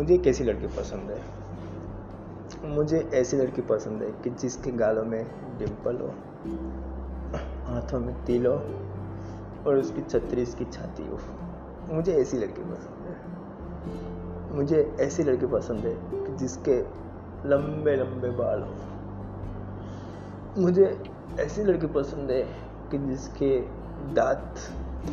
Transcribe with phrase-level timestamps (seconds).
[0.00, 1.22] मुझे एक ऐसी लड़की पसंद है?
[2.74, 5.26] मुझे ऐसी लड़की पसंद है कि जिसके गालों में
[5.58, 6.08] डिम्पल हो,
[7.66, 8.52] हाथों में तिल हो
[9.66, 11.18] और उसकी छत्तीस की छाती हो।
[11.94, 13.16] मुझे ऐसी लड़की पसंद है।
[14.56, 16.80] मुझे ऐसी लड़की पसंद है कि जिसके
[17.48, 18.74] लंबे लंबे बाल हो।
[20.62, 21.04] मुझे
[21.40, 22.42] ऐसी लड़की पसंद है
[22.90, 23.60] कि जिसके
[24.14, 24.54] दांत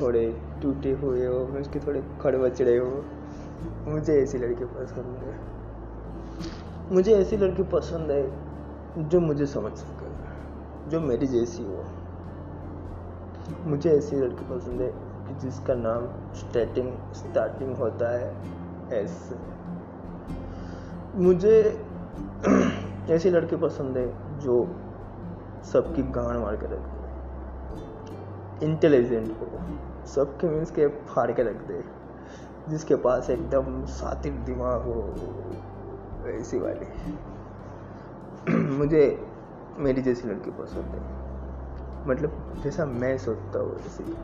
[0.02, 3.06] थोड़े टूटे हुए हो, उसके थोड़े खड़बचड़े हो।
[3.88, 5.40] मुझे ऐसी लड़की पसंद है।
[6.92, 8.48] मुझे ऐसी लड़की पसंद है
[9.10, 10.08] जो मुझे समझ सके,
[10.90, 11.86] जो मेरी जैसी हो।
[13.64, 14.88] मुझे ऐसी लड़की पसंद है
[15.28, 18.36] कि जिसका नाम स्टार्टिंग स्टार्टिंग होता है
[18.94, 19.36] एस
[21.16, 21.86] मुझे
[23.10, 24.76] ऐसी लड़की पसंद है जो
[25.64, 26.98] सबकी गांड मार के रख दे।
[28.66, 29.48] इंटेलिजेंट हो।
[30.06, 32.07] सबके मीन्स के फाड़ के रख दे।
[32.70, 35.16] जिसके पास एकदम सातिर दिमाग हो,
[36.28, 36.88] ऐसी वाली।
[38.78, 39.28] मुझे
[39.78, 41.28] मेरी जैसी लड़की पसंद है।
[42.08, 44.18] मतलब जैसा मैं सोचता हूँ वैसी।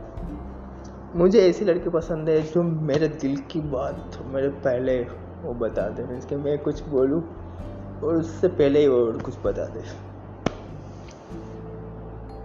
[1.18, 5.02] मुझे ऐसी लड़की पसंद है जो मेरे दिल की बात मेरे पहले
[5.42, 7.22] वो बता दे, मीन्स कि मैं कुछ बोलूँ
[8.04, 10.14] और उससे पहले ही वो कुछ बता दे।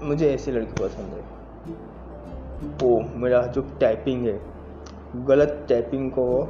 [0.05, 1.39] मुझे ऐसी लड़की पसंद है।
[2.81, 4.58] वो मेरा जो टाइपिंग है
[5.15, 6.47] गलत टाइपिंग को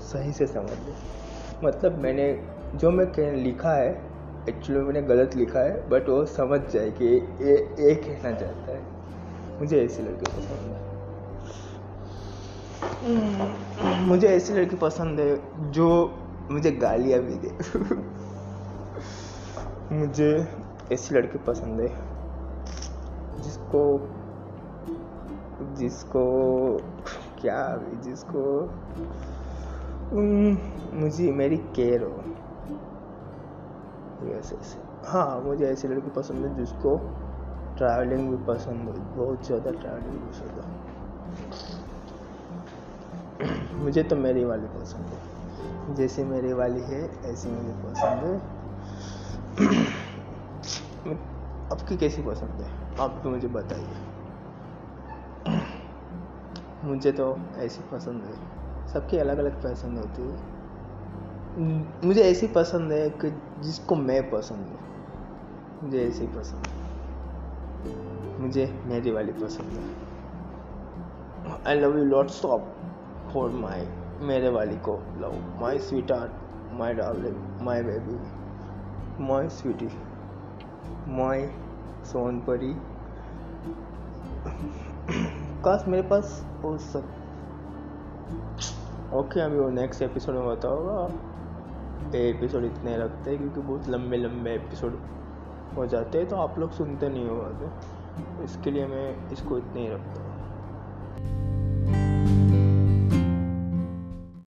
[0.00, 0.92] सही से समझ ले।
[1.66, 4.02] मतलब मैंने जो मैं कह लिखा है
[4.48, 7.04] एक्चुअली मैंने गलत लिखा है बट वो समझ जाए कि
[7.44, 8.82] ये ये कहना चाहता है।
[9.58, 10.90] मुझे ऐसी लड़की पसंद है।
[14.00, 16.14] मुझे ऐसी लड़की पसंद है जो
[16.50, 17.50] मुझे गालियाँ भी दे।
[19.92, 20.48] मुझे
[20.92, 21.88] ऐसी लड़की पसंद है
[23.42, 24.10] जिसको
[25.60, 26.24] जिसको
[27.40, 28.42] क्या जिसको?
[31.00, 32.22] मुझे मेरी केयर हो।
[34.28, 34.76] यस यस
[35.06, 36.96] हाँ मुझे ऐसी लड़की पसंद है जिसको
[37.78, 40.64] ट्रैवलिंग भी पसंद हो। बहुत ज़्यादा ट्रैवलिंग भी पसंद हो।
[43.84, 48.34] मुझे तो मेरी वाली पसंद है। जैसे मेरी वाली है, ऐसी मुझे पसंद है।
[51.72, 52.68] आपकी कैसी पसंद है?
[53.00, 54.19] आप तो मुझे बताइए।
[56.84, 58.34] मुझे तो ऐसी पसंद है।
[58.88, 60.60] सबकी अलग अलग पसंद होती है।
[62.04, 64.78] मुझे ऐसी पसंद है कि जिसको मैं पसंद हूँ।
[65.82, 66.80] मुझे ऐसी पसंद है।
[68.40, 70.10] मुझे मेरी वाली पसंद है।
[71.66, 72.62] I love you lots of
[73.32, 73.88] for my
[74.20, 76.32] मेरे वाली को love my sweet heart
[76.72, 78.18] my darling my baby
[79.24, 79.88] my sweetie
[81.08, 81.46] my
[82.04, 82.74] Sonpari
[85.64, 86.28] काश मेरे पास
[86.62, 87.04] हो सक।
[89.14, 91.08] ओके अभी वो नेक्स्ट एपिसोड में बताओ
[92.14, 94.98] ये एपिसोड इतने रखते हैं क्योंकि बहुत लंबे लंबे एपिसोड
[95.76, 99.88] हो जाते हैं तो आप लोग सुनते नहीं हो इसके लिए मैं इसको इतने ही
[99.88, 100.29] रखता हूँ।